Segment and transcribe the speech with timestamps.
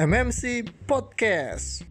[0.00, 1.84] MMC Podcast.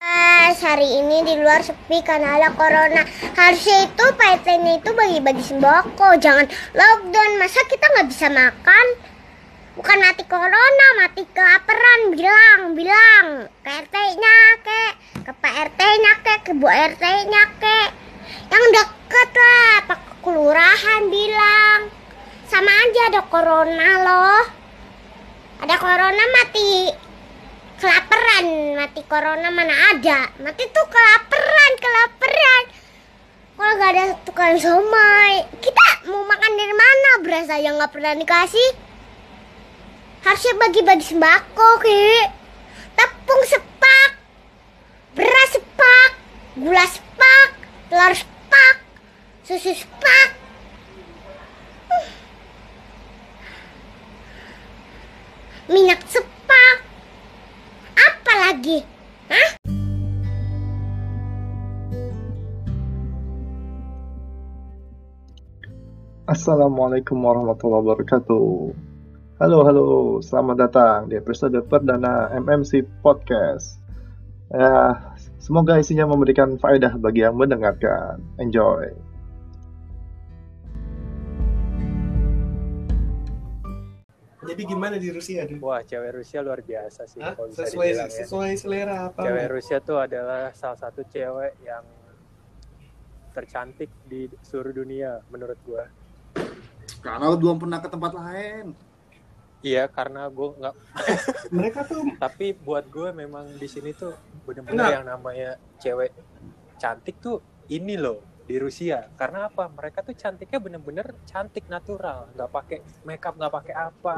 [0.00, 3.04] Guys, hari ini di luar sepi karena ada corona.
[3.36, 4.06] Harusnya itu
[4.48, 6.16] ini itu bagi-bagi sembako.
[6.16, 7.30] Jangan lockdown.
[7.36, 8.86] Masa kita nggak bisa makan?
[9.76, 12.16] Bukan mati corona, mati kelaparan.
[12.16, 13.52] Bilang, bilang.
[13.60, 14.82] Ke RT-nya, ke,
[15.28, 17.78] ke Pak RT-nya, ke, ke Bu RT-nya, ke.
[18.48, 22.01] Yang deket lah, Pak Kelurahan bilang.
[22.52, 24.44] Sama aja ada corona loh.
[25.64, 26.84] Ada corona mati
[27.80, 30.28] kelaparan mati corona mana ada.
[30.36, 32.64] Mati tuh kelaparan kelaparan.
[33.56, 35.48] Kalau nggak ada tukang somai.
[35.64, 38.70] Kita mau makan dari mana beras aja nggak pernah dikasih.
[40.20, 42.04] Harusnya bagi-bagi sembako ki.
[43.00, 44.10] Tepung sepak
[45.16, 46.10] beras sepak
[46.60, 47.48] gula sepak
[47.88, 48.74] telur sepak
[49.40, 50.41] susu sepak
[55.70, 56.76] minyak sepak
[57.94, 58.82] apa lagi?
[59.30, 59.50] Hah?
[66.26, 68.50] Assalamualaikum warahmatullahi wabarakatuh.
[69.42, 69.86] Halo, halo,
[70.22, 73.78] selamat datang di episode perdana MMC Podcast.
[74.50, 74.98] Ya,
[75.38, 78.22] semoga isinya memberikan faedah bagi yang mendengarkan.
[78.38, 79.11] Enjoy.
[84.42, 85.58] Jadi gimana di Rusia tuh?
[85.62, 87.38] Wah, cewek Rusia luar biasa sih Hah?
[87.38, 88.18] kalau bisa Sesuai dibilang ya.
[88.26, 89.20] sesuai selera apa?
[89.22, 91.84] Cewek Rusia tuh adalah salah satu cewek yang
[93.32, 95.86] tercantik di seluruh dunia menurut gua.
[97.00, 98.74] Karena lu belum pernah ke tempat lain.
[99.62, 100.74] Iya, karena gua nggak.
[101.56, 104.10] Mereka tuh Tapi buat gua memang di sini tuh
[104.42, 106.10] bener-bener yang namanya cewek
[106.82, 107.38] cantik tuh
[107.70, 109.08] ini loh di Rusia.
[109.14, 109.70] Karena apa?
[109.70, 114.16] Mereka tuh cantiknya bener-bener cantik natural, nggak pakai makeup, nggak pakai apa.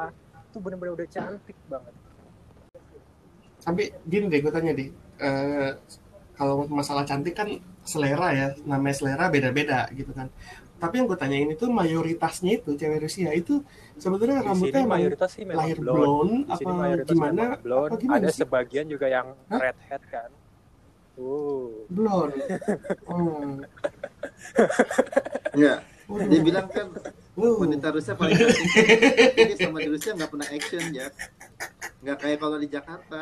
[0.53, 1.95] Tuh bener-bener udah cantik banget.
[3.65, 4.93] tapi gini deh gue tanya deh.
[5.25, 5.73] Eh,
[6.37, 7.49] kalau masalah cantik kan
[7.81, 10.29] selera ya, namanya selera beda-beda gitu kan.
[10.77, 13.65] Tapi yang gue tanyain itu mayoritasnya itu cewek Rusia itu
[13.97, 15.97] sebetulnya rambutnya mayoritas sih memang lahir blonde.
[15.97, 17.45] blonde apa gimana?
[17.57, 17.89] blonde.
[17.89, 18.41] Apa gimana Ada sih?
[18.45, 19.61] sebagian juga yang Hah?
[19.65, 20.31] redhead kan.
[21.17, 21.89] Uh.
[21.89, 22.37] Blonde.
[23.09, 23.65] Hmm.
[25.55, 25.79] Enggak.
[26.05, 26.29] Waduh.
[26.29, 26.87] Dia bilang kan
[27.35, 27.59] Wow.
[27.59, 28.87] wanita Rusia paling cantik.
[29.35, 31.11] Jadi sama di Rusia nggak pernah action ya.
[31.99, 33.21] Nggak kayak kalau di Jakarta.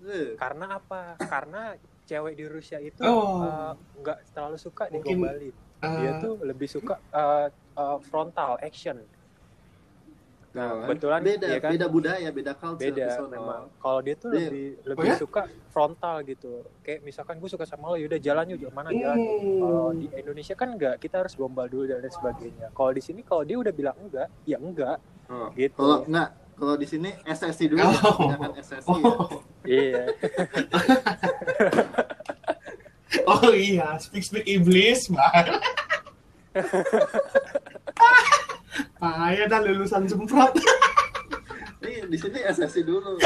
[0.00, 1.20] Eh, Karena apa?
[1.20, 3.44] Karena cewek di Rusia itu Oh.
[3.44, 5.54] eh, nggak terlalu suka Mungkin, digombalin.
[5.76, 8.96] Dia Eh, tuh lebih suka eh, eh, frontal action.
[10.50, 10.82] Nah, kan?
[10.82, 13.70] kebetulan beda, ya kan beda budaya, beda culture di beda memang.
[13.78, 15.14] Kalau dia tuh Dia- lebih lebih ya?
[15.14, 16.66] suka frontal gitu.
[16.82, 19.14] Kayak misalkan gue suka sama lo, yaudah jalan yuk, mana jalan.
[19.14, 19.62] Hmm.
[19.62, 22.66] Kalau di Indonesia kan enggak, kita harus gombal dulu dan lain sebagainya.
[22.70, 24.98] Kalau di sini kalau dia udah bilang enggak, ya enggak
[25.30, 25.46] Oh.
[25.54, 25.78] gitu.
[25.78, 26.28] Kalau enggak,
[26.58, 28.26] kalau di sini SSI dulu, Oh.
[28.26, 29.06] jangan SSI ya.
[29.06, 30.02] Oh, Iya.
[33.28, 35.46] oh iya, speak speak iblis, bang.
[38.98, 40.54] Payah dah lulusan semprot.
[41.82, 43.16] Nih di sini SSI dulu.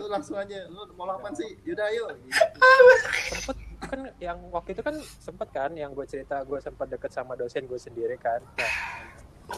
[0.00, 0.64] Lu langsung aja.
[0.72, 1.52] Lu mau lapan sih?
[1.68, 2.04] Yaudah ayo.
[3.28, 7.38] Sempet kan yang waktu itu kan sempet kan yang gue cerita gue sempat deket sama
[7.38, 8.74] dosen gue sendiri kan nah,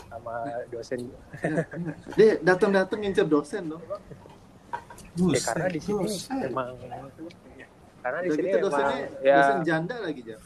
[0.06, 0.34] sama
[0.70, 1.10] dosen
[2.16, 3.82] Dia datang-datang ngincer dosen dong.
[5.18, 6.46] ya karena di sini Buset.
[6.46, 6.78] emang
[8.00, 10.40] karena di sini gitu emang dosennya ya dosen janda lagi jam.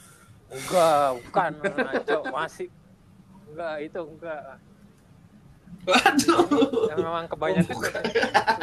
[0.48, 1.52] enggak bukan
[2.32, 2.68] masih
[3.54, 4.42] enggak itu enggak
[5.84, 6.88] Waduh.
[6.88, 7.76] Yang memang kebanyakan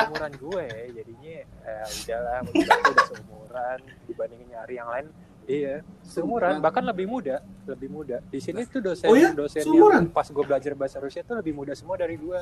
[0.10, 5.06] umuran gue ya, jadinya eh, udahlah udah seumuran dibandingin nyari yang lain
[5.50, 8.22] Iya, seumuran bahkan lebih muda, lebih muda.
[8.30, 9.34] Di sini tuh dosen oh ya?
[9.34, 12.40] dosen yang pas gue belajar bahasa Rusia tuh lebih muda semua dari gue.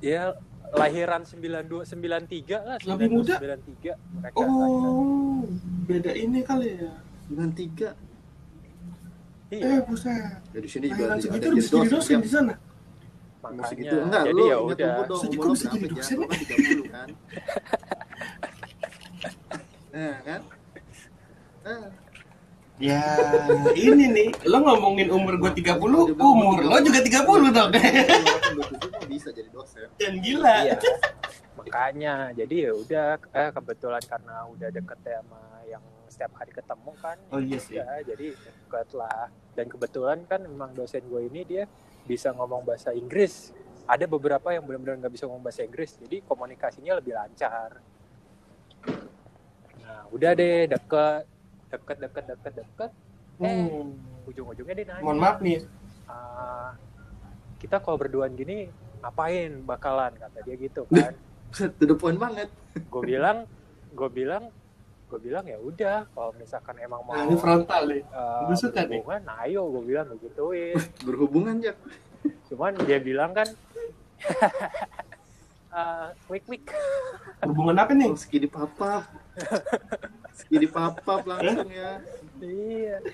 [0.00, 0.32] Ya
[0.72, 3.34] lahiran 92 93 lah, 92, lebih muda.
[3.38, 4.36] 93 mereka.
[4.40, 4.94] Oh, lahiran.
[5.84, 6.92] beda ini kali ya.
[7.28, 7.92] 93
[9.46, 9.78] Iya.
[9.78, 10.42] Eh buset.
[10.50, 12.54] Ya di sini juga ada jadi dosen, dosen di sana.
[13.46, 13.96] Makanya, gitu.
[14.02, 14.92] Enggak, jadi ya udah.
[15.06, 16.16] Dong, bisa jadi dosen?
[16.18, 16.90] Kan 30 ya?
[16.90, 17.08] kan.
[19.94, 20.40] nah, kan?
[21.62, 21.90] Nah.
[22.76, 23.00] Ya,
[23.72, 25.80] ini nih, lo ngomongin umur gue 30,
[26.12, 27.70] umur lo juga 30 dong.
[29.08, 29.88] bisa jadi dosen.
[29.96, 30.68] Dan gila.
[30.68, 30.76] Iya.
[31.56, 35.84] Makanya, jadi ya udah eh, kebetulan karena udah deket ya sama yang
[36.16, 37.16] setiap hari ketemu kan.
[37.28, 37.76] Oh iya sih.
[37.76, 39.28] ya jadi deket lah.
[39.52, 41.64] Dan kebetulan kan memang dosen gue ini dia
[42.02, 43.52] bisa ngomong bahasa Inggris.
[43.84, 47.84] Ada beberapa yang benar-benar nggak bisa ngomong bahasa Inggris jadi komunikasinya lebih lancar.
[49.78, 51.22] Nah udah deh deket
[51.68, 52.90] deket deket deket deket.
[53.36, 53.92] Eh Hmm.
[54.24, 55.04] ujung-ujungnya dia nanya.
[55.04, 55.60] Mohon maaf nih.
[56.08, 56.72] "Ah,
[57.60, 60.16] kita kalau berduaan gini ngapain bakalan?
[60.16, 61.12] Kata dia gitu kan.
[61.78, 62.48] To the point banget.
[62.88, 63.44] Gue bilang
[63.92, 64.50] gue bilang
[65.16, 68.04] gue bilang ya udah kalau misalkan emang mau Nah, ini frontal nih.
[68.04, 69.00] eh, Gue suka nih.
[69.00, 70.76] berhubungan nah ayo gue bilang begituin
[71.08, 71.72] berhubungan ya
[72.46, 73.48] cuman dia bilang kan
[75.72, 76.64] eh quick quick
[77.40, 78.08] Hubungan apa nih?
[78.08, 79.08] oh, skidi papap
[80.34, 81.96] skidi papap langsung ya
[82.40, 82.96] iya.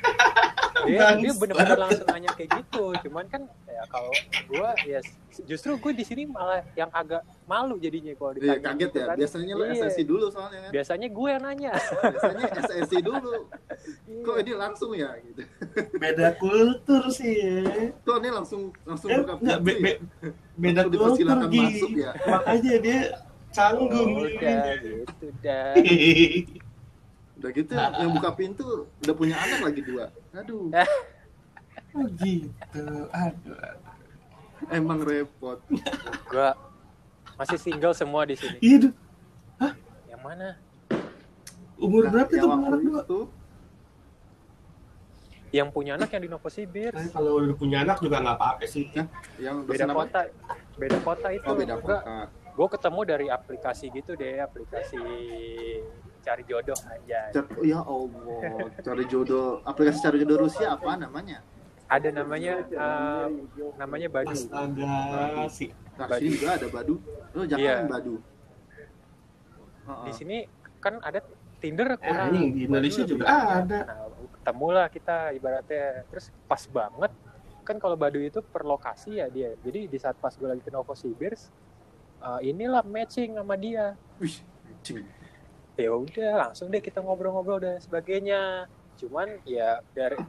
[0.82, 2.90] Dia dia bener-bener langsung nanya kayak gitu.
[3.00, 4.10] Cuman kan ya kalau
[4.48, 4.98] gua ya
[5.40, 9.06] justru gue di sini malah yang agak malu jadinya kalau Iya, ditanya kaget gitu ya.
[9.06, 9.16] kan.
[9.16, 9.74] biasanya lo Iya.
[9.78, 10.70] SSC dulu soalnya kan.
[10.74, 11.72] Biasanya gue yang nanya.
[12.02, 13.32] Biasanya SSC dulu.
[14.26, 14.42] Kok Iya.
[14.42, 15.42] ini langsung ya gitu.
[15.94, 17.62] Beda kultur sih ya.
[18.02, 19.94] kok ini langsung langsung Eh, buka enggak, pintu be- ya.
[19.94, 20.00] be-
[20.58, 22.10] beda kultur masuk ya.
[22.26, 23.00] Makanya dia
[23.52, 24.10] canggung.
[24.18, 25.78] udah gitu dah
[27.42, 30.04] udah gitu yang buka pintu udah punya anak lagi dua.
[30.32, 30.70] Aduh.
[31.92, 32.84] Oh gitu.
[33.12, 33.76] Aduh.
[34.72, 35.60] emang repot.
[36.24, 36.48] Gue
[37.36, 38.56] masih single semua di sini.
[38.60, 38.94] Iya, Duh.
[40.08, 40.56] yang mana?
[41.76, 43.00] Umur Nah, berapa yang tuh waktu anak dua?
[43.02, 43.20] itu?
[45.52, 48.88] Yang punya anak yang di Novosibir Nah, kalau udah punya anak juga nggak apa-apa sih.
[49.36, 50.20] yang beda kota
[50.80, 51.44] beda kota itu.
[51.44, 51.98] oh beda kota.
[52.52, 54.96] gue ketemu dari aplikasi gitu deh aplikasi
[56.22, 61.42] cari jodoh aja Car- oh, ya Allah cari jodoh aplikasi cari jodoh Rusia apa namanya
[61.86, 63.26] ada namanya eh,
[63.74, 64.96] namanya Badu Astaga
[65.50, 65.68] sih.
[65.92, 66.18] nah Badu.
[66.18, 66.94] sini juga ada Badu
[67.30, 67.76] lo jangan Iya.
[67.84, 68.14] Badu
[69.82, 70.04] Heeh.
[70.04, 70.38] di sini
[70.78, 71.20] kan ada
[71.58, 73.78] Tinder Eh, kurang anjing, di Indonesia juga ada.
[73.84, 77.12] nah, ketemu lah kita ibaratnya terus pas banget
[77.62, 80.70] kan kalau Badu itu per lokasi ya dia jadi di saat pas gue lagi ke
[80.70, 84.38] Novosibir eh, inilah matching sama dia Wih,
[84.80, 85.06] cing.
[85.76, 88.68] Ya udah langsung deh kita ngobrol-ngobrol dan sebagainya.
[89.00, 90.20] Cuman ya dari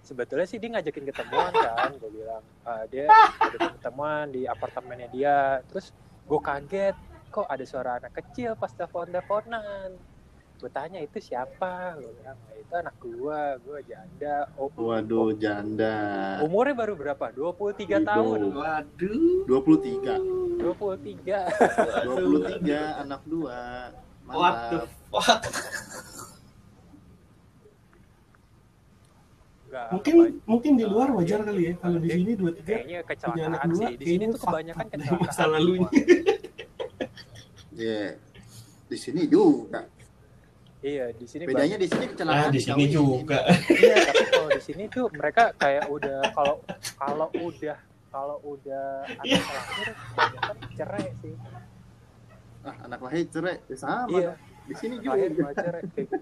[0.00, 3.04] sebetulnya sih dia ngajakin ketemuan kan gue bilang "Ah, dia
[3.36, 5.60] ada ketemuan di apartemennya dia.
[5.68, 5.92] Terus
[6.24, 6.96] gue kaget
[7.30, 9.94] kok ada suara anak kecil pas telepon teleponan
[10.60, 11.96] gue tanya itu siapa?
[11.96, 14.36] Gue bilang "Ya, itu anak gue gue janda.
[14.60, 15.96] Oh, waduh janda.
[16.44, 17.32] umurnya baru berapa?
[17.32, 18.40] 23 tahun.
[18.56, 19.44] Waduh.
[19.48, 20.16] 23
[20.60, 21.48] 23
[22.04, 23.88] 23 anak dua
[24.30, 24.78] What the
[25.10, 25.42] fuck?
[29.70, 31.72] Mungkin mungkin di luar wajar kali ya.
[31.78, 34.86] Kalau di sini dua tiga kayaknya punya anak dua, sih di sini kayaknya tuh kebanyakan
[34.90, 35.88] kecelakaan masa lalunya.
[37.70, 38.02] Iya.
[38.90, 39.86] di sini juga
[40.82, 43.38] iya di sini bedanya di sini kecelakaan Ah, di sini juga.
[43.70, 46.56] Iya, tapi kalau di sini tuh mereka kayak udah kalau
[46.98, 47.78] kalau udah
[48.10, 49.38] kalau udah Iya.
[49.38, 51.34] anak lahir kebanyakan cerai sih.
[52.60, 54.32] Ah anak lahir cerai ya sama Iya,
[54.68, 55.82] di sini anak lahir juga malah cerai.
[55.96, 56.16] Gitu.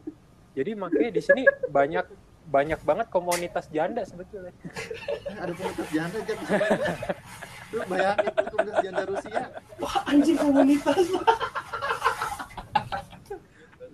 [0.58, 2.06] Jadi makanya di sini banyak
[2.48, 4.54] banyak banget komunitas janda sebetulnya.
[5.42, 6.66] ada komunitas janda aja di sini
[7.68, 9.42] lu bayangin tuh komunitas janda Rusia
[9.76, 11.04] Wah anjing komunitas.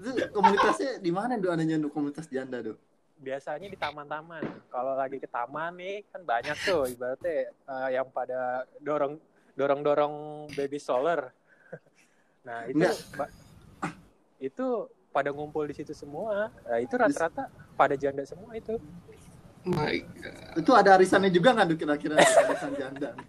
[0.04, 2.76] itu komunitasnya di mana tuh adanya tuh komunitas janda tuh
[3.14, 4.44] Biasanya di taman-taman.
[4.68, 9.16] Kalau lagi ke taman nih kan banyak tuh ibaratnya eh, yang pada dorong
[9.56, 10.14] dorong dorong
[10.52, 11.32] baby stroller.
[12.44, 12.84] Nah itu
[13.16, 13.32] ba-
[14.38, 14.66] itu
[15.08, 16.52] pada ngumpul di situ semua.
[16.68, 17.48] Nah, itu rata-rata
[17.78, 18.76] pada janda semua itu.
[19.64, 20.60] My God.
[20.60, 22.20] itu ada arisannya juga nggak tuh kira-kira?
[22.20, 23.16] Arisan janda.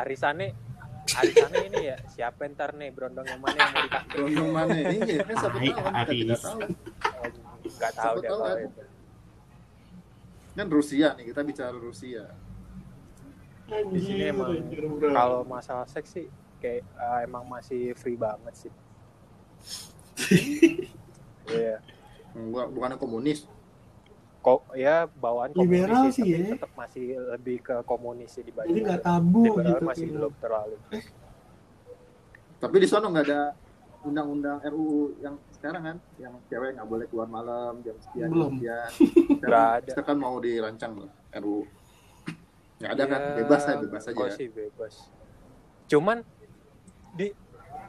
[0.00, 0.56] Arisannya
[1.04, 4.08] arisannya ini ya siapa ntar nih berondong yang mana yang mau dikasih?
[4.08, 4.72] Berondong mana?
[4.88, 5.92] Iya kan siapa tahu kan?
[5.92, 6.58] Kita tidak tahu.
[6.64, 7.28] Oh,
[7.76, 8.56] nggak tahu deh kalau kan?
[8.64, 8.82] itu.
[10.54, 12.24] Kan Rusia nih kita bicara Rusia.
[13.68, 14.48] Di sini emang
[15.12, 16.26] kalau masalah seks sih
[16.64, 18.72] kayak eh, emang masih free banget sih
[21.46, 21.76] Iya,
[22.32, 23.44] Bukan bukannya komunis
[24.40, 26.52] kok ya bawaan Liberal komunis sih tapi ya.
[26.52, 29.84] tetap masih lebih ke komunis sih Jadi dibanding nggak tabu liberal gitu.
[29.84, 30.14] masih gitu.
[30.14, 30.76] belum terlalu
[32.58, 33.40] tapi di sana nggak ada
[34.02, 38.52] undang-undang RUU yang sekarang kan yang cewek nggak boleh keluar malam jam sekian Belum.
[38.54, 38.90] jam sekian
[39.40, 39.92] Nggak ada.
[39.96, 41.60] sekarang mau dirancang loh RUU
[42.74, 44.94] nggak ada kan Ya, bebas aja bebas aja kok sih bebas
[45.86, 46.20] cuman
[47.14, 47.30] di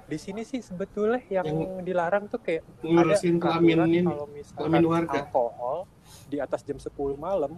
[0.05, 3.99] di sini sih sebetulnya yang, Yang dilarang tuh kayak Ngurusin kelamin ini.
[4.53, 5.25] kelamin warga.
[5.25, 5.89] alkohol
[6.25, 7.57] di atas jam 10 malam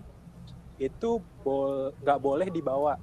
[0.78, 1.10] itu
[1.44, 2.96] bol nggak boleh dibawa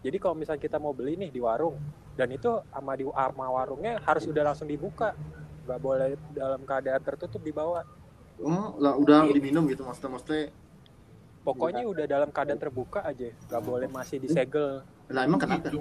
[0.00, 1.78] jadi kalau misalnya kita mau beli nih di warung
[2.12, 5.16] dan itu sama di sama warungnya harus udah langsung dibuka
[5.64, 7.86] nggak boleh dalam keadaan tertutup dibawa
[8.38, 9.32] oh lah udah Iya.
[9.32, 10.44] diminum gitu maksudnya maksudnya
[11.40, 15.80] pokoknya udah dalam keadaan terbuka aja nggak boleh masih disegel lah emang kenapa Gitu.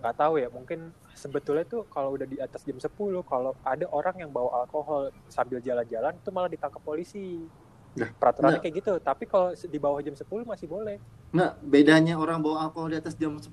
[0.00, 2.88] Nggak tahu ya mungkin sebetulnya tuh kalau udah di atas jam 10
[3.28, 7.44] kalau ada orang yang bawa alkohol sambil jalan-jalan itu malah ditangkap polisi
[7.90, 8.62] Nah, peraturannya nah.
[8.62, 11.02] kayak gitu tapi kalau di bawah jam 10 masih boleh
[11.34, 13.50] Nggak, bedanya orang bawa alkohol di atas jam 10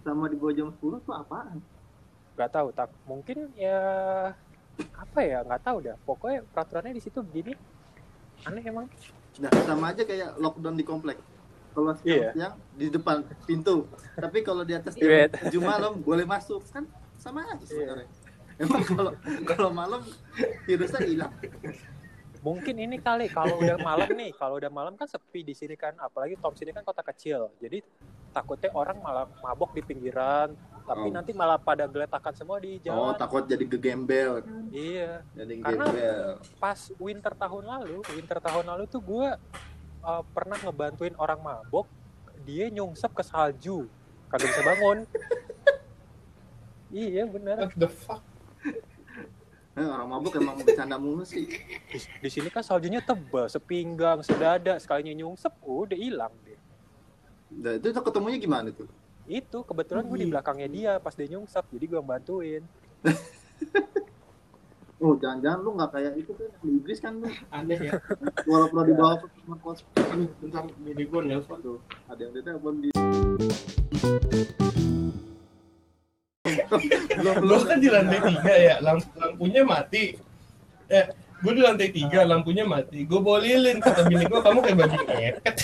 [0.00, 1.60] sama di bawah jam 10 tuh apaan?
[2.32, 3.76] nggak tahu tak mungkin ya
[4.96, 7.52] apa ya nggak tahu dah pokoknya peraturannya di situ begini
[8.46, 8.88] aneh emang
[9.38, 11.14] Nah, sama aja kayak lockdown di komplek.
[11.70, 12.32] Kalau Iya.
[12.34, 15.28] siang-siang di depan pintu, tapi kalau di atas Iya.
[15.28, 16.82] jam 7 malam boleh masuk kan
[17.14, 18.08] sama aja sebenarnya.
[18.56, 19.12] Emang kalau
[19.46, 20.02] kalau malam
[20.64, 21.32] virusnya hilang.
[22.38, 25.90] mungkin ini kali kalau udah malam nih kalau udah malam kan sepi di sini kan
[25.98, 27.82] apalagi Tom sini kan kota kecil jadi
[28.30, 31.12] takutnya orang malah mabok di pinggiran tapi Oh.
[31.12, 34.46] nanti malah pada geletakan semua di Oh, jalan takut jadi gegembel.
[34.70, 36.26] iya Jadi Karena- gembel.
[36.56, 39.28] pas winter tahun lalu winter tahun lalu tuh gue
[40.08, 41.84] uh, pernah ngebantuin orang mabok
[42.48, 43.84] dia nyungsep ke salju.
[44.32, 44.98] Kagak bisa bangun.
[46.88, 48.24] Iya bener What the fuck?
[49.76, 51.44] Eh, orang mabuk emang bercanda mulu sih.
[51.92, 54.80] di, di sini kan saljunya tebal sepinggang sedada.
[54.80, 56.56] Sekalinya nyungsep udah hilang deh
[57.48, 58.88] Nah, itu tuh ketemunya gimana tuh?
[59.28, 62.62] itu kebetulan gue di belakangnya dia pas dia nyungsep jadi gue bantuin
[64.98, 67.30] Oh, jangan-jangan lu nggak kayak itu kan di Inggris kan lu.
[67.54, 68.02] Aneh ya.
[68.50, 69.86] Walaupun di bawah kamar kos.
[70.42, 71.58] Bentar, bini gue nelfon.
[71.62, 71.78] Tuh,
[72.10, 72.90] ada yang ditelepon di
[77.46, 80.18] Lo kan di lantai tiga ya, lamp- lampunya mati.
[80.90, 81.06] Eh,
[81.46, 83.06] gue di lantai tiga, lampunya mati.
[83.06, 85.56] Gue bawa lilin, kata bini gue, kamu kayak babi ngepet.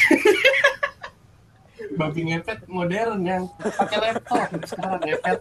[1.98, 5.38] babi ngepet modern yang pakai laptop sekarang ngepet.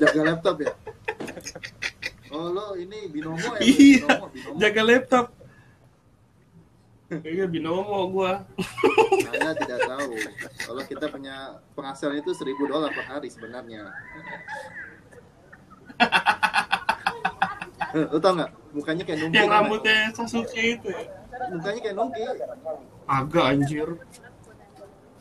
[0.00, 0.72] jaga laptop ya.
[2.34, 3.62] Oh, lo ini binomo ya?
[3.70, 4.58] Iya, Binomo, binomo.
[4.58, 5.26] Jaga laptop.
[7.22, 8.32] Iya, binomo gue.
[9.30, 10.12] Anda tidak tahu
[10.66, 11.36] kalau kita punya
[11.78, 13.94] penghasilan itu 1000 dolar per hari sebenarnya.
[17.94, 18.50] Lo tau nggak?
[18.74, 19.34] Mukanya kayak nunggu.
[19.38, 21.06] Yang rambutnya Sasuke itu ya.
[21.54, 22.18] Mukanya kayak nunggu.
[23.06, 23.88] Agak anjir.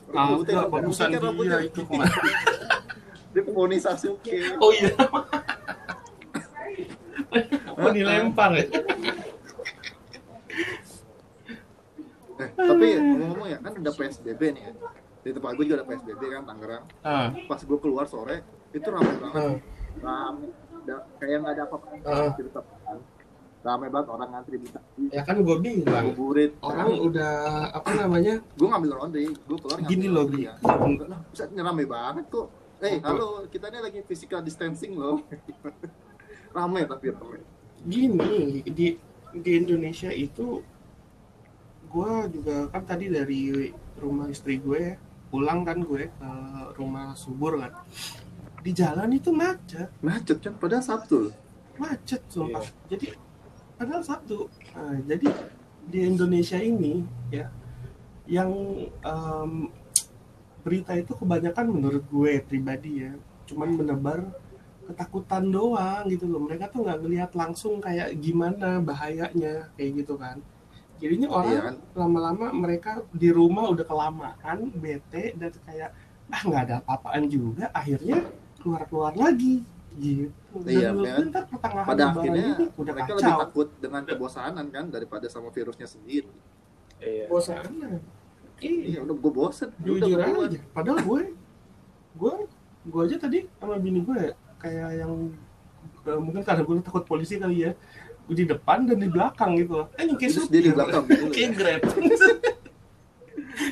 [0.09, 1.57] Rambutnya Agak bagusan kan rambutnya.
[1.61, 2.17] dia itu kemarin.
[3.33, 4.37] Dia pemoni Sasuke.
[4.57, 4.93] Oh iya.
[7.67, 8.65] Apa dilempar ya?
[12.33, 14.71] Eh, tapi ngomong-ngomong ya kan udah PSBB nih ya.
[15.21, 16.83] Di tempat gue juga ada PSBB kan Tangerang.
[17.01, 19.37] Ah, Pas gue keluar sore itu ramai banget.
[19.37, 19.53] ah,
[20.01, 20.47] Rame.
[20.83, 21.87] Da- kayak nggak ada apa-apa.
[22.03, 22.29] Ah.
[22.33, 22.99] Cerita kan.
[23.63, 25.01] Ramai banget orang ngantri di taksi.
[25.07, 26.51] ya kan gue bilang Ngabuburit.
[26.59, 27.33] orang udah
[27.71, 30.43] apa namanya gue ngambil laundry gue keluar gini loh Bi.
[30.43, 35.23] ya Lah, Buset, ini rame banget kok eh halo kita ini lagi physical distancing loh
[36.53, 37.41] rame tapi rame
[37.83, 38.95] gini di
[39.33, 40.61] di Indonesia itu
[41.89, 43.69] gue juga kan tadi dari
[43.99, 44.97] rumah istri gue
[45.33, 46.31] pulang kan gue ke
[46.77, 47.73] rumah subur kan.
[48.61, 49.89] Di jalan itu macet.
[49.99, 51.33] Macet kan padahal sabtu.
[51.81, 52.63] Macet sumpah.
[52.85, 53.13] Jadi
[53.77, 54.47] padahal Sabtu.
[54.77, 55.27] Nah, jadi
[55.83, 57.51] di Indonesia ini ya
[58.23, 58.51] yang
[58.87, 59.51] em,
[60.63, 63.11] berita itu kebanyakan menurut gue pribadi ya
[63.43, 64.31] cuman menebar
[64.83, 66.43] ketakutan doang gitu loh.
[66.43, 70.39] Mereka tuh nggak ngelihat langsung kayak gimana bahayanya kayak gitu kan.
[70.99, 71.75] Jadinya orang Iya kan?
[71.95, 75.89] lama-lama mereka di rumah udah kelamaan bete dan kayak
[76.31, 77.67] ah nggak ada apa-apaan juga.
[77.71, 78.23] Akhirnya
[78.59, 79.63] keluar-keluar lagi
[79.99, 80.31] gitu.
[80.63, 81.13] Dan Iya, ya.
[81.19, 83.19] gue ntar pertengahan pada akhirnya ini udah mereka kacau.
[83.19, 86.31] lebih takut dengan kebosanan kan daripada sama virusnya sendiri.
[87.03, 87.25] Iya.
[87.27, 87.99] Bosan iya.
[88.63, 89.69] Iya udah gue bosen.
[89.83, 90.59] Ya udah jujur aja.
[90.71, 91.21] Padahal gue
[92.15, 92.33] gue
[92.83, 94.31] gue aja tadi sama bini gue
[94.63, 95.13] kayak yang
[96.07, 97.71] eh, mungkin karena gue takut polisi kali ya.
[98.23, 99.83] Gue di depan dan di belakang gitu.
[99.99, 100.75] Eh yang kayak terus dia di supir.
[100.79, 101.81] belakang gitu kayak grab.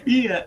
[0.06, 0.46] Iya.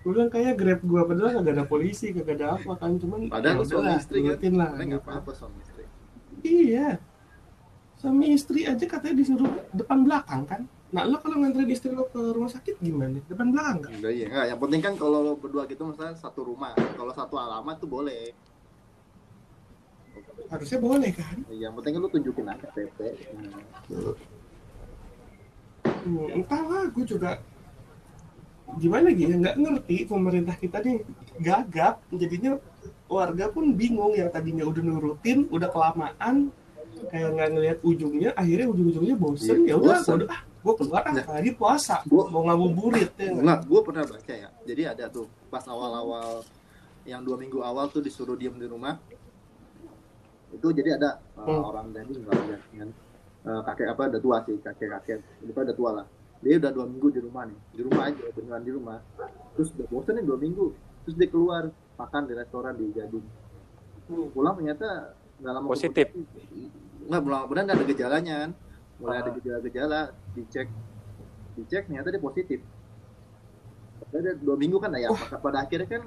[0.00, 2.96] Gue bilang kayak grab gue padahal kagak ada polisi kagak ada apa kan.
[2.96, 4.26] Cuman padahal ya suami istri kan?
[4.32, 4.70] turutin lah.
[4.72, 5.10] Nggak gitu.
[5.10, 5.84] apa-apa suami istri.
[6.40, 6.88] Iya.
[8.00, 10.62] Suami istri aja katanya disuruh depan belakang kan?
[10.90, 13.20] Nah lo kalau nganterin istri lo ke rumah sakit gimana?
[13.28, 14.26] Depan belakang kan enggak iya.
[14.32, 16.72] Enggak yang penting kan kalau lo berdua gitu misalnya satu rumah.
[16.74, 18.32] Kalau satu alamat tuh boleh
[20.46, 22.98] harusnya boleh kan Iya, yang penting kan lu tunjukin aja PP
[23.86, 24.14] Hmm.
[26.00, 27.40] Hmm, entahlah, gue juga
[28.72, 31.02] gimana gitu nggak ngerti pemerintah kita nih
[31.36, 32.54] gagap jadinya
[33.04, 36.54] warga pun bingung yang tadinya udah nurutin udah kelamaan
[37.08, 41.24] kayak nggak ngelihat ujungnya akhirnya ujung-ujungnya bosen Iya, ya udah ah gue keluar ah Nah.
[41.26, 43.40] lagi puasa Gua- mau ngabuburit ya nggak?
[43.40, 44.48] Enggak, gue pernah baca ya.
[44.62, 46.44] Jadi ada tuh pas awal-awal
[47.02, 49.00] yang dua minggu awal tuh disuruh diem di rumah.
[50.50, 51.62] Itu jadi ada uh, Hmm.
[51.64, 52.02] orang ada
[52.58, 52.90] kan.
[53.40, 56.06] Uh, kakek apa udah tua sih kakek kakek itu udah tua lah.
[56.40, 58.98] Dia udah dua minggu di rumah nih, di rumah aja beneran di rumah.
[59.56, 60.66] Terus udah bosen nih dua minggu.
[61.04, 61.62] Terus dia keluar
[61.96, 63.26] makan di restoran di Gading.
[64.32, 66.06] Pulang ternyata nggak lama Positif.
[67.08, 68.50] Nggak, kemudian nggak ada gejalanya kan.
[69.00, 69.34] Mulai ada Ah.
[69.40, 70.00] gejala-gejala,
[70.36, 70.68] dicek,
[71.56, 72.60] dicek ternyata dia positif
[74.10, 76.02] Udah dua minggu kan ya maka pada akhirnya kan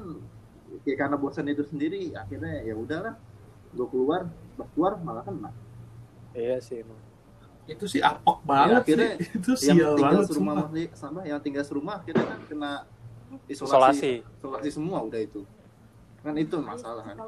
[0.83, 3.15] ya karena bosan itu sendiri akhirnya ya udahlah
[3.73, 5.51] gue keluar pas keluar malah kena.
[6.33, 6.99] Iya sih emang.
[7.65, 9.37] Itu sih apok banget akhirnya sih.
[9.37, 10.67] Itu yang sial tinggal banget serumah sumpah.
[10.69, 12.71] masih sama yang tinggal serumah akhirnya kan kena
[13.49, 13.73] isolasi.
[13.73, 14.13] Isolasi.
[14.39, 15.41] Isolasi semua udah itu.
[16.21, 17.17] Kan itu masalah kan.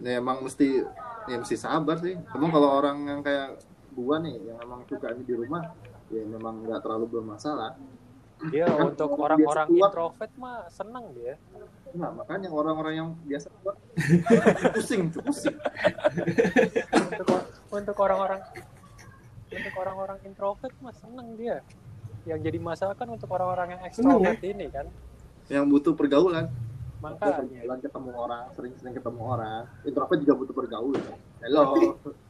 [0.00, 0.80] Ya emang mesti
[1.28, 2.16] ya mesti sabar sih.
[2.32, 3.60] Emang kalau orang yang kayak
[3.92, 5.76] gua nih yang emang sukanya di rumah
[6.08, 7.76] ya memang nggak terlalu bermasalah.
[8.48, 11.36] Dia Kan untuk orang-orang introvert mah seneng dia
[11.90, 13.74] nah makanya orang-orang yang biasa keluar
[14.74, 15.56] pusing tuh pusing.
[16.94, 17.26] Untuk
[17.70, 18.40] untuk orang-orang
[19.50, 21.58] untuk orang-orang introvert mah seneng dia.
[22.28, 24.86] Yang jadi masalah kan untuk orang-orang yang Seneng, extrovert ini kan.
[25.50, 26.46] Yang butuh pergaulan.
[27.00, 27.42] Makanya.
[27.42, 29.62] Pergaulan ketemu orang sering-sering ketemu orang.
[29.82, 31.04] Introvert juga butuh pergaulan.
[31.40, 31.64] Hello.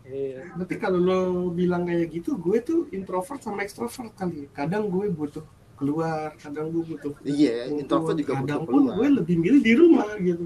[0.06, 0.54] Iya.
[0.54, 4.46] Berarti kalau lo bilang kayak gitu, gue tuh introvert sama extrovert kali.
[4.54, 5.42] Kadang gue butuh
[5.80, 9.72] keluar, kadang gue butuh iya introvert juga butuh kadang pun keluar gue lebih milih di
[9.72, 10.44] rumah gitu.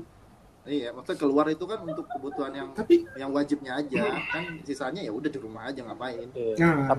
[0.64, 5.12] iya maksudnya keluar itu kan untuk kebutuhan yang Tapi yang wajibnya aja kan sisanya ya
[5.12, 6.55] udah di rumah aja ngapain iya.
[6.71, 6.97] nah,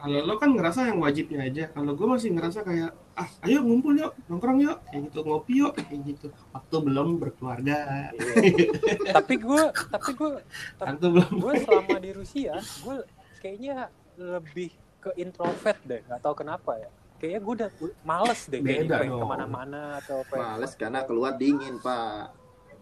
[0.00, 1.68] kalau lo kan ngerasa yang wajibnya aja.
[1.76, 5.76] Kalau gue masih ngerasa kayak ah ayo ngumpul yuk, nongkrong yuk, kayak gitu ngopi yuk,
[5.76, 6.32] kayak gitu.
[6.56, 9.12] Waktu belum berkeluarga, Iya.
[9.20, 10.40] tapi gue tapi gue
[10.80, 12.96] waktu belum gue selama di Rusia gue
[13.44, 17.70] kayaknya lebih ke introvert deh nggak tahu kenapa ya kayaknya gue udah
[18.02, 19.20] males deh kayaknya Beda pengen dong.
[19.20, 22.32] ke mana-mana atau pengen males karena keluar dingin pak.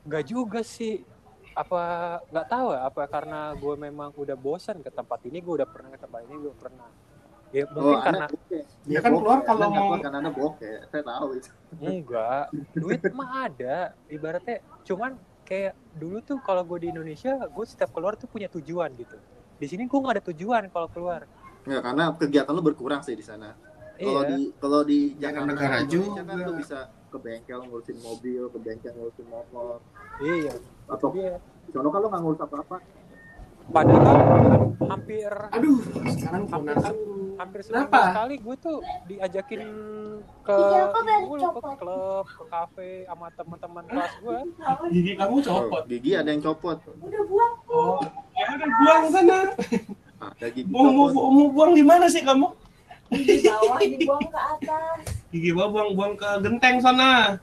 [0.06, 1.02] Nggak juga sih.
[1.58, 1.82] Apa
[2.30, 5.90] nggak tahu ya apa karena gue memang udah bosan ke tempat ini gue udah pernah
[5.90, 6.88] ke tempat ini gue pernah.
[7.50, 8.62] Ya oh mungkin karena anak bokeh.
[8.86, 11.50] Ya kan keluar kalau mau- keluar karena anda bokeh saya tahu itu.
[11.82, 12.44] Enggak.
[12.78, 13.76] Duit mah ada.
[14.06, 15.10] Ibaratnya cuman
[15.42, 19.18] kayak dulu tuh kalau gue di Indonesia gue setiap keluar tuh punya tujuan gitu.
[19.58, 21.26] Di sini gue nggak ada tujuan kalau keluar.
[21.66, 23.52] Ya karena kegiatan lu berkurang sih di sana
[23.98, 24.30] kalau iya.
[24.30, 26.22] di kalau di Jakarta negara kan juga.
[26.22, 29.82] lu bisa ke bengkel ngurusin mobil ke bengkel ngurusin motor.
[30.22, 30.54] Iya.
[30.86, 32.76] Atau di sono kan lu nggak ngurus apa apa
[33.68, 34.18] padahal kan
[34.96, 35.80] hampir aduh
[36.16, 36.94] sekarang ponakan
[37.36, 39.60] hampir seminggu sekali gue tuh diajakin
[40.42, 40.84] ke Iya,
[41.28, 44.38] mulu, ke klub ke kafe sama teman-teman kelas gue
[44.88, 45.82] gigi kamu copot.
[45.84, 46.78] gigi ada yang copot.
[47.68, 48.00] Oh,
[48.32, 49.38] ya udah buang sana.
[50.18, 52.48] ada gigi Mau mau, mau buang di mana sih kamu?
[53.08, 54.98] Di bawah dibuang ke atas.
[55.28, 57.40] Gigi bawah buang buang ke genteng sana.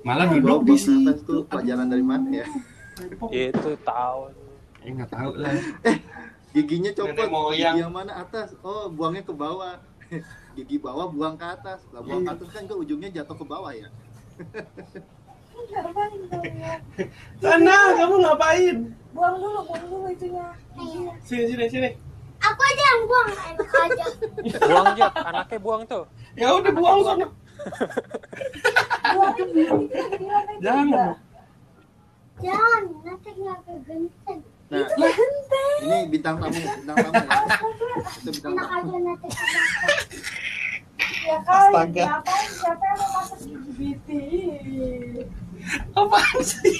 [0.00, 0.96] Malah Di duduk di ke situ.
[1.04, 2.46] atas tuh pelajaran dari mana ya?
[3.28, 4.32] Itu tahun
[4.80, 5.52] Eh nggak tahu lah.
[6.50, 7.26] giginya copot.
[7.52, 8.12] Gigi yang mana?
[8.18, 8.56] Atas.
[8.60, 9.76] Oh buangnya ke bawah.
[10.56, 11.84] Gigi bawah buang ke atas.
[11.92, 13.86] Lah buang ke atas kan ke ujungnya jatuh ke bawah ya?
[15.70, 15.84] Ya
[17.36, 18.76] Sana kamu ngapain?
[19.10, 20.46] buang dulu buang dulu itunya.
[21.20, 21.90] Sini sini sini.
[22.40, 24.04] Aku aja yang buang, enak aja.
[24.62, 27.26] buang jat anaknya buang tuh Ya udah buang sana.
[29.10, 29.62] buang ini
[30.58, 30.86] Jangan.
[30.86, 31.04] juga.
[32.40, 34.40] Jangan, nanti nggak kegenteng.
[34.70, 34.86] nah
[35.82, 37.42] ini bintang tamu bintang tamu ya
[38.14, 39.28] itu bintang Enak tamu aja nanti
[41.20, 42.04] ya kali Astaga.
[42.06, 43.40] ngapain siapa yang mau masuk
[43.74, 44.22] biti
[45.92, 46.78] Apaan sih?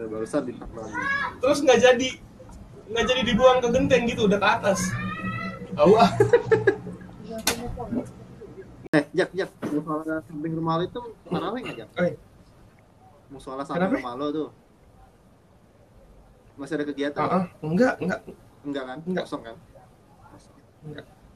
[0.00, 0.88] Barusan bintang tamu
[1.36, 2.08] Terus nggak jadi
[2.90, 4.80] nggak jadi dibuang ke genteng gitu udah ke atas.
[5.72, 6.10] Tahu ah.
[8.90, 12.14] eh jak jak musola samping rumah lo itu tarawih nggak jak Eh.
[13.30, 14.02] musola samping Kenapa?
[14.02, 14.48] rumah lo tuh
[16.56, 17.44] masih ada kegiatan Ah, ah.
[17.62, 18.20] enggak enggak.
[18.60, 19.24] enggak kan Enggak.
[19.24, 19.56] kosong kan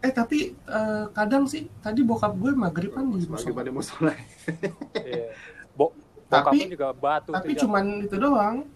[0.02, 3.54] Eh tapi eh, kadang sih tadi bokap gue maghriban di musola.
[3.54, 4.12] pada musola
[4.98, 5.30] iya
[5.78, 5.94] Bo
[6.26, 8.66] Tapi- juga batu Tapi cuman itu doang.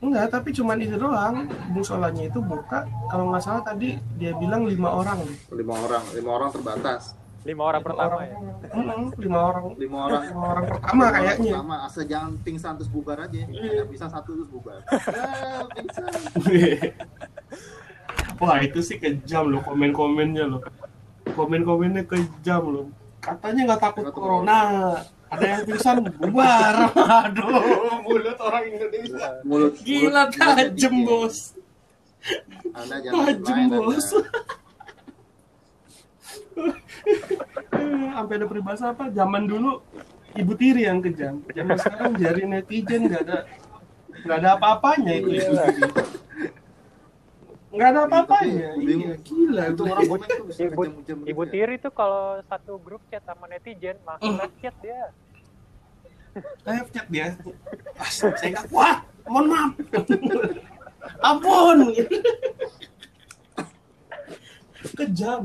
[0.00, 1.44] Enggak, tapi cuman itu doang.
[1.68, 2.88] Musolanya itu buka.
[3.06, 5.20] Kalau nggak salah tadi dia bilang lima orang.
[5.52, 8.36] lima orang lima orang terbatas lima orang pertama ya
[8.76, 9.64] Mm-mm, lima orang.
[9.80, 11.52] lima orang Lima orang pertama lima orang kayaknya.
[11.56, 13.38] pertama asal jangan pingsan terus bubar aja.
[13.48, 16.04] Yang bisa satu terus bubar ah, pingsan
[18.40, 20.60] Wah itu sih kejam loh komen-komennya loh.
[21.32, 22.86] Komen-komennya kejam loh.
[23.20, 24.58] Katanya nggak takut Nggak takut corona.
[25.30, 26.74] Ada yang pingsan bubar.
[27.22, 29.38] Aduh, mulut orang Indonesia.
[29.46, 31.54] mulut Gila tajem bos.
[32.74, 34.06] Tajem bos.
[38.10, 39.06] Sampai ada peribahasa apa?
[39.14, 39.78] Zaman dulu
[40.34, 41.46] ibu tiri yang kejam.
[41.54, 43.38] Zaman sekarang jari netizen nggak ada
[44.20, 46.19] nggak ada apa-apanya itu ibu tiri.
[47.70, 48.68] Nggak ada apa-apanya.
[48.76, 51.52] Iya, gila itu itu orang komen tuh bisa ibu kejam-kejam ibu gitu ya.
[51.54, 54.42] tiri tuh kalau satu grup chat sama netizen langsung Hmm.
[54.42, 55.02] live chat dia
[56.66, 57.26] live chat dia.
[57.94, 58.98] Ah, saya nggak kuat.
[59.26, 59.72] Mohon maaf.
[61.22, 61.78] Ampun.
[64.96, 65.42] Kejam.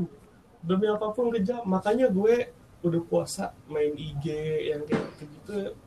[0.66, 2.50] demi apa pun kejam makanya gue
[2.82, 4.26] udah puasa main IG
[4.66, 5.78] yang kayak gitu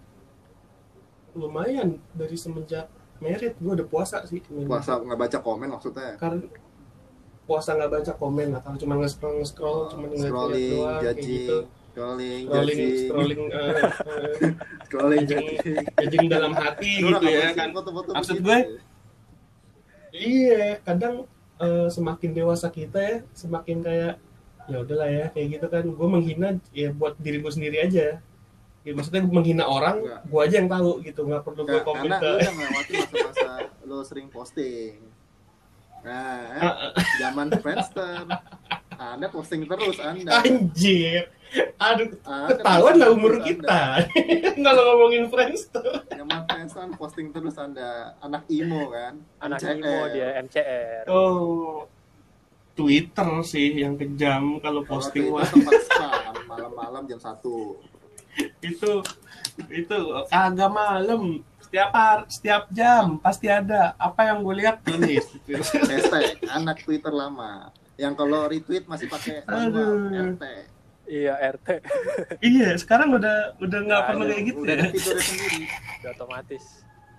[1.36, 2.88] lumayan dari semenjak
[3.20, 6.16] merit gue udah puasa sih puasa nggak baca komen maksudnya?
[6.16, 6.44] Karena
[7.50, 11.58] puasa nggak baca komen lah kalau cuma nge-scroll nge-scroll cuma ngeliat scrolling doang judging gitu.
[11.90, 12.98] scrolling scrolling judging.
[13.10, 14.52] scrolling eh,
[14.86, 17.70] scrolling judging, dalam hati gitu ya kan.
[17.74, 18.46] foto-foto Maksud begitu.
[18.46, 18.66] gue, ya?
[20.14, 21.26] iya kadang
[21.58, 24.14] eh, semakin dewasa kita ya semakin kayak
[24.70, 25.84] ya udahlah ya kayak gitu kan.
[25.90, 28.22] Gue menghina ya buat diri gue sendiri aja
[28.86, 30.22] ya, maksudnya gue menghina orang Enggak.
[30.26, 33.52] gue aja yang tahu gitu nggak perlu gue Nggak, komen karena lu udah melewati masa-masa
[33.86, 34.96] lu sering posting.
[36.00, 36.74] Nah eh,
[37.20, 38.24] zaman Friendster
[39.00, 40.44] anda posting terus anda.
[40.44, 41.32] Anjir.
[41.80, 44.06] Aduh Anda ketahuan lah umur kita.
[44.68, 46.04] Kalau ngomongin Friendster.
[46.12, 48.14] Zaman Friendster posting terus anda.
[48.20, 49.18] Anak imo kan?
[49.40, 49.74] Anak MCR.
[49.80, 51.88] imo dia MCR oh.
[52.80, 57.76] Twitter sih yang kejam kalau posting Twitter tempat spam malam-malam jam satu
[58.70, 58.92] itu
[59.70, 59.98] itu
[60.30, 63.94] kagak malam setiap hari, setiap jam pasti ada.
[64.02, 64.82] Apa yang gue lihat?
[64.82, 65.22] Tulis.
[65.46, 65.62] Gitu.
[65.86, 67.70] hashtag anak Twitter lama.
[67.94, 70.10] Yang kalau retweet masih pakai manual.
[70.34, 70.44] RT
[71.10, 71.82] iya RT
[72.54, 74.86] iya sekarang udah udah nggak perlu ada, kayak gitu udah ya.
[74.94, 75.62] fiturnya sendiri.
[76.02, 76.64] Udah otomatis.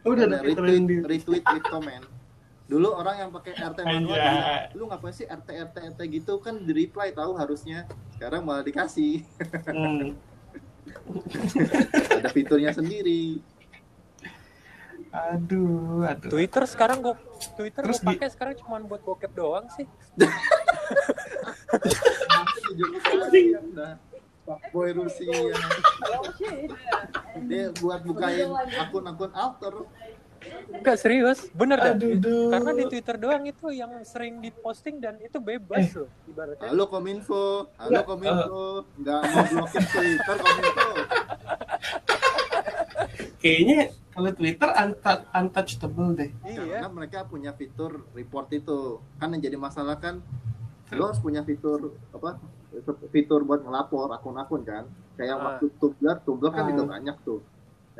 [0.06, 2.06] Udah ada retweet retweet with comment.
[2.70, 4.38] Dulu orang yang pakai RT manual bilang,
[4.78, 6.38] lu ngapain sih RT RT RT gitu?
[6.38, 7.86] Kan di reply tahu harusnya.
[8.14, 9.26] Sekarang malah dikasih.
[9.66, 10.14] Hmm.
[12.20, 13.42] ada fiturnya sendiri.
[15.10, 16.30] Aduh aduh.
[16.30, 17.18] Twitter sekarang gua
[17.58, 19.86] Twitter Terus gua di- pakai sekarang cuma buat bokep doang sih.
[23.74, 23.98] Nah,
[24.46, 25.34] Fuckboy Rusia.
[27.46, 29.74] Dia buat bukain akun-akun alter
[30.72, 31.92] Enggak serius, bener dah.
[31.92, 32.48] Duh.
[32.48, 35.96] Karena di Twitter doang itu yang sering diposting dan itu bebas Eh.
[35.96, 36.68] loh ibaratnya.
[36.68, 37.44] halo kominfo
[37.76, 38.62] halo Nggak, kominfo
[38.96, 40.88] nggak mau blokir Twitter kominfo
[43.36, 43.78] kayaknya
[44.10, 46.62] kalau Twitter untouch- untouchable deh Iya.
[46.76, 48.78] karena mereka punya fitur report itu
[49.16, 50.20] kan yang jadi masalah kan
[50.90, 51.78] lo harus punya fitur
[52.10, 52.36] apa
[53.08, 54.84] fitur buat ngelapor akun-akun kan
[55.14, 55.42] kayak Ah.
[55.48, 56.68] waktu Tumblr Tumblr kan Ah.
[56.68, 57.40] juga banyak tuh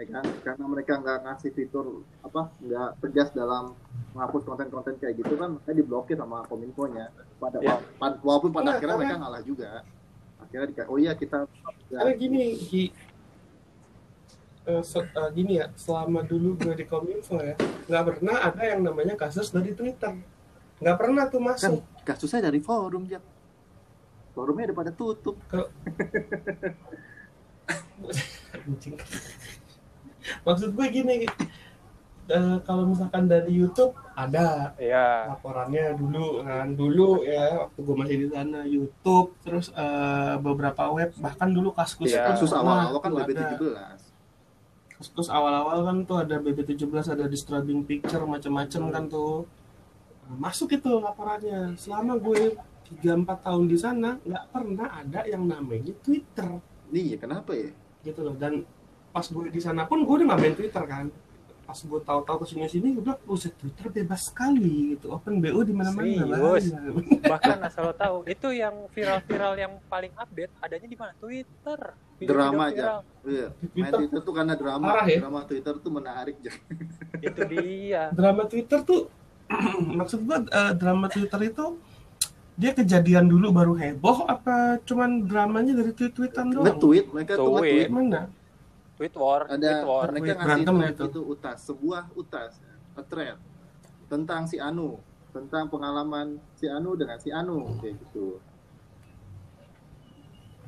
[0.01, 1.87] ya kan karena mereka nggak ngasih fitur
[2.21, 3.77] apa nggak tegas dalam
[4.11, 7.13] menghapus konten-konten kayak gitu kan mereka diblokir sama kominfonya.
[7.37, 7.77] Pada Ya.
[7.97, 9.71] wa- walaupun pada Nggak, akhirnya karena- mereka ngalah juga.
[10.41, 11.39] Akhirnya dikayak oh iya kita
[11.87, 12.85] karena gini Gi,
[14.63, 17.55] eh, se- eh, gini ya selama dulu gue di kominfo ya
[17.87, 20.17] nggak pernah ada yang namanya kasus dari Twitter.
[20.81, 21.85] Nggak pernah tuh kan masuk.
[22.03, 23.21] kasusnya dari forum jak
[24.33, 25.37] forumnya udah pada tutup.
[28.51, 28.97] Anjing.
[30.43, 31.15] Maksud gue gini
[32.31, 35.35] eh, kalau misalkan dari YouTube ada Iya.
[35.35, 36.67] laporannya dulu kan.
[36.73, 42.13] Dulu ya waktu gue masih di sana YouTube terus eh, beberapa web bahkan dulu kaskus
[42.15, 43.49] kasus pun awal-awal kan pernah tuh ada.
[43.59, 44.01] BB17
[45.01, 49.49] kaskus awal-awal kan tuh ada BB17 ada disturbing picture macam-macam kan tuh.
[50.29, 51.75] Nah, masuk itu laporannya.
[51.75, 52.55] Selama gue
[53.01, 56.61] 3-4 tahun di sana nggak pernah ada yang namanya Twitter.
[56.93, 57.73] Nih kenapa ya?
[58.05, 58.63] Gitu loh dan
[59.11, 61.07] pas gue di sana pun gue udah nggak main Twitter kan
[61.61, 65.71] pas gue tahu-tahu ke sini sini udah buset Twitter bebas sekali gitu open BO di
[65.71, 66.27] mana-mana.
[67.31, 71.15] Bahkan asal lo tahu, itu yang viral-viral yang paling update adanya di mana?
[71.23, 71.95] Twitter.
[72.19, 73.07] Drama aja.
[73.23, 75.19] Iya, main Twitter Twitter tuh karena drama, Parah ya?
[75.23, 76.59] drama Twitter tuh menarik Jak.
[77.31, 78.03] Itu dia.
[78.11, 79.01] drama Twitter tuh
[80.03, 81.79] maksud gue eh, drama Twitter itu
[82.55, 86.67] dia kejadian dulu baru heboh apa cuman dramanya dari tweet-tweetan doang?
[86.67, 87.63] Nge-tweet, mereka tuh Tweet.
[87.63, 87.89] nge-tweet.
[87.95, 88.23] Mana?
[89.01, 90.07] Tweet war, Ada tweet war.
[90.07, 90.29] mereka Tweet.
[90.29, 91.05] ngasih Berantem thread gitu.
[91.09, 92.53] itu utas, sebuah utas,
[92.93, 93.37] a thread
[94.07, 98.37] tentang si Anu, tentang pengalaman si Anu dengan si Anu kayak gitu.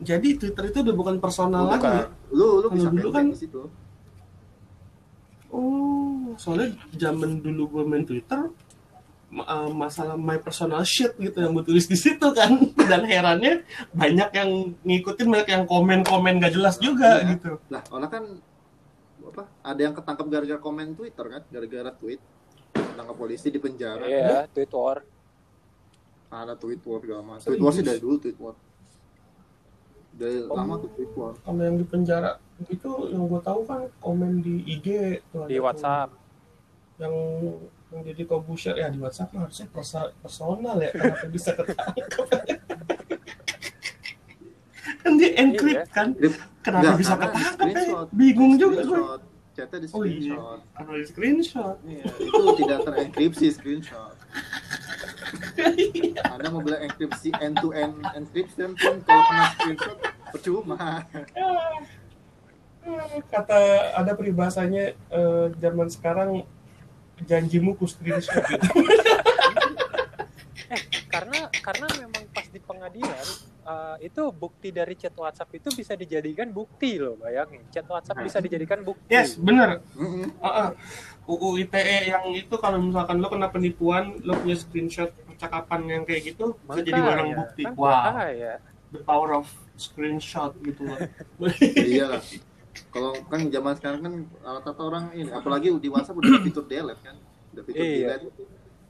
[0.01, 1.77] Jadi Twitter itu udah bukan personal Bukan.
[1.77, 1.93] lagi.
[1.93, 2.05] ya?
[2.33, 3.63] Lu lu bisa dulu kan- di situ.
[5.53, 8.49] Oh, soalnya zaman dulu gue main Twitter
[9.35, 12.53] eh, masalah my personal shit gitu yang gue tulis di situ kan
[12.91, 17.29] dan herannya banyak yang ngikutin banyak yang komen-komen gak jelas juga Iya.
[17.33, 17.57] gitu.
[17.69, 18.25] Lah, orang kan
[19.25, 19.43] apa?
[19.63, 22.21] Ada yang ketangkep gara-gara komen Twitter kan, gara-gara tweet.
[22.73, 24.05] Tangkap polisi di penjara.
[24.05, 25.01] Iya, tweet war.
[26.29, 27.41] Ada tweet war segala macam.
[27.41, 27.49] Serius?
[27.51, 28.55] Tweet war sih dari dulu tweet war.
[30.13, 30.53] Dari Oh.
[30.53, 31.33] lama tuh tweet war.
[31.39, 34.87] Kalau yang di penjara itu yang gue tahu kan komen di IG
[35.25, 35.49] Di tuh.
[35.59, 36.13] WhatsApp.
[36.95, 37.15] yang
[37.93, 39.69] yang jadi kobusher ya di WhatsApp mah harusnya
[40.19, 42.27] personal ya kenapa bisa ketangkep
[45.03, 46.39] kan dia encrypt kan Encrypt.
[46.63, 47.51] kenapa Nggak, bisa di ketangkep ya?
[47.53, 48.07] screenshot.
[48.15, 49.21] bingung Di juga gue screenshot.
[49.53, 50.61] Chatnya di oh iya screenshot.
[50.73, 54.15] karena di screenshot Iya, itu tidak terenkripsi screenshot.
[56.33, 59.97] Anda mau bilang enkripsi end to end encryption pun kalau kena screenshot
[60.33, 60.79] percuma.
[63.29, 63.59] Kata
[63.95, 66.43] ada peribahasanya eh, zaman sekarang
[67.23, 68.67] janjimu ku screenshot gitu.
[71.13, 73.27] karena karena memang pas di pengadilan
[73.69, 78.41] uh, itu bukti dari chat WhatsApp itu bisa dijadikan bukti loh bayangin chat WhatsApp bisa
[78.41, 79.85] dijadikan bukti Yes, bener.
[79.93, 80.33] Mm-mm.
[80.41, 80.69] Heeh.
[81.29, 86.35] UU ITE yang itu kalau misalkan lo kena penipuan, lo punya screenshot percakapan yang kayak
[86.35, 87.63] gitu bisa jadi barang bukti.
[87.69, 88.55] kan Wow, bahaya.
[88.91, 89.47] the power of
[89.77, 90.99] screenshot gitu loh.
[91.79, 92.23] Iya lah.
[92.89, 97.17] Kalau kan zaman sekarang kan rata-rata orang ini, apalagi di WhatsApp udah fitur delete kan,
[97.51, 98.17] udah fitur Iya.
[98.17, 98.45] delete.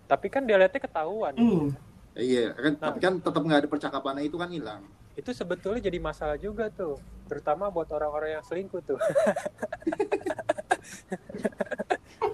[0.05, 1.69] tapi kan delete ketahuan Hmm.
[2.13, 2.81] Iya, kan, Nah.
[2.85, 4.83] tapi kan tetap nggak ada percakapannya itu kan hilang.
[5.13, 8.97] itu sebetulnya jadi masalah juga tuh terutama buat orang-orang yang selingkuh tuh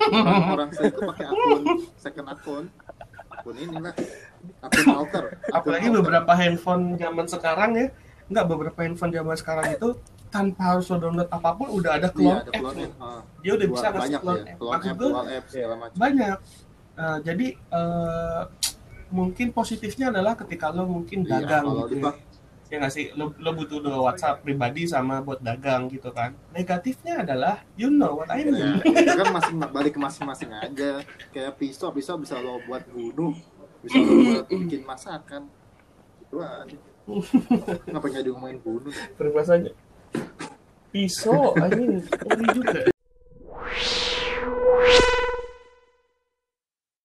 [0.08, 1.62] Orang, orang saya itu pakai akun
[1.96, 2.64] second akun,
[3.28, 3.94] akun inilah,
[4.60, 5.24] akun alter.
[5.48, 5.98] Akun Apalagi alter.
[5.98, 7.86] beberapa handphone zaman sekarang ya,
[8.26, 9.88] nggak beberapa handphone zaman sekarang itu
[10.28, 12.62] tanpa harus lo download apa pun udah ada Iya, clone ada app.
[12.62, 12.80] clone.
[12.98, 14.58] Ah, Dia udah bisa ngasih banyak clone ya, app.
[14.58, 15.96] clone Maksud app, gue dual app segala macam.
[15.96, 16.36] banyak.
[16.94, 18.42] Eh, jadi eh,
[19.10, 21.96] mungkin positifnya adalah ketika lo mungkin Iya, dagang kalau gitu.
[21.98, 22.12] ya.
[22.68, 27.24] ya nggak sih lo, lo butuh dua WhatsApp pribadi sama buat dagang gitu kan negatifnya
[27.24, 31.00] adalah you know what I Ya, mean itu kan masing balik ke masing-masing aja.
[31.30, 33.32] Kayak pisau, pisau bisa lo buat bunuh,
[33.80, 35.48] bisa lo buat bikin masakan.
[36.20, 36.76] Itu aja.
[37.88, 38.92] Ngapa nggak diomongin bunuh?
[39.16, 39.72] peribahasanya
[40.92, 41.92] pisau I mean
[42.24, 42.78] ngeri juga